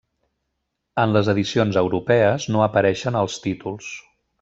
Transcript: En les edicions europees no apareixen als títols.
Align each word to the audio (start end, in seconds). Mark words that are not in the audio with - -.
En 1.03 1.13
les 1.17 1.29
edicions 1.35 1.79
europees 1.83 2.51
no 2.57 2.67
apareixen 2.71 3.23
als 3.23 3.41
títols. 3.49 3.97